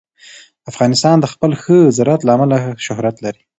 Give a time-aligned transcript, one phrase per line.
[0.71, 3.41] افغانستان د خپل ښه زراعت له امله شهرت لري.